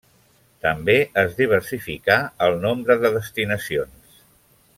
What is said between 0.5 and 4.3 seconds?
També es diversificà el nombre de destinacions.